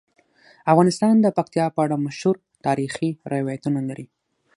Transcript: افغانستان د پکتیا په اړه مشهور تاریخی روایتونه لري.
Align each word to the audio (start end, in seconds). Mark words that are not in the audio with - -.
افغانستان 0.71 1.15
د 1.21 1.27
پکتیا 1.37 1.65
په 1.75 1.79
اړه 1.85 2.03
مشهور 2.05 2.35
تاریخی 2.65 3.09
روایتونه 3.33 3.79
لري. 3.89 4.05